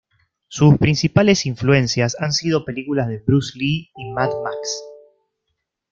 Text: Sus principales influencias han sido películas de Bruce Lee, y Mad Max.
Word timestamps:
Sus 0.47 0.79
principales 0.79 1.45
influencias 1.45 2.15
han 2.19 2.31
sido 2.33 2.65
películas 2.65 3.07
de 3.07 3.19
Bruce 3.19 3.51
Lee, 3.55 3.91
y 3.95 4.09
Mad 4.09 4.31
Max. 4.43 4.81